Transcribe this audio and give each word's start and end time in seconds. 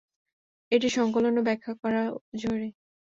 এটি 0.71 0.87
সংকলন 0.97 1.33
ও 1.37 1.45
ব্যাখ্যা 1.47 1.73
করা 1.81 2.01
জরুরী। 2.35 2.69